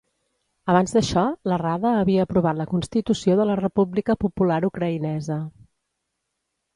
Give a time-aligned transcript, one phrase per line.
[0.71, 5.37] Abans d'això, la Rada havia aprovat la Constitució de la República Popular Ucraïnesa.